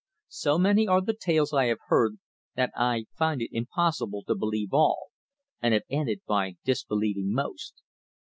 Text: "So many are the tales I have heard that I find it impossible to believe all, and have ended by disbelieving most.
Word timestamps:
"So 0.33 0.57
many 0.57 0.87
are 0.87 0.99
the 0.99 1.13
tales 1.13 1.53
I 1.53 1.65
have 1.65 1.77
heard 1.85 2.17
that 2.55 2.71
I 2.75 3.05
find 3.15 3.39
it 3.39 3.51
impossible 3.51 4.23
to 4.23 4.33
believe 4.33 4.73
all, 4.73 5.09
and 5.61 5.75
have 5.75 5.83
ended 5.91 6.21
by 6.25 6.55
disbelieving 6.65 7.31
most. 7.31 7.83